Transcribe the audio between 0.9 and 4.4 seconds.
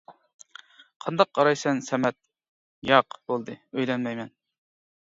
قانداق قارايسەن سەمەت: ياق بولدى ئۆيلەنمەيمەن.